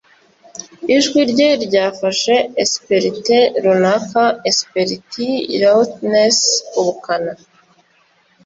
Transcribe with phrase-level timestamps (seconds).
[0.95, 5.27] Ijwi rye ryafashe asperite runaka asperity
[5.63, 6.37] roughness
[6.79, 7.33] ubukana